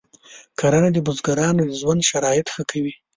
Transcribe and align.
کرنه 0.59 0.89
د 0.93 0.97
بزګرانو 1.05 1.61
د 1.69 1.71
ژوند 1.81 2.01
شرایط 2.09 2.47
ښه 2.53 2.63
کوي. 2.71 2.93